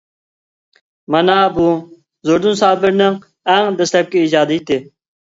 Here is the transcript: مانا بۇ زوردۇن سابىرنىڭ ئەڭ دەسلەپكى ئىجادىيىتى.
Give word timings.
مانا 1.15 1.33
بۇ 1.57 1.65
زوردۇن 2.29 2.57
سابىرنىڭ 2.61 3.19
ئەڭ 3.53 3.77
دەسلەپكى 3.83 4.23
ئىجادىيىتى. 4.23 4.79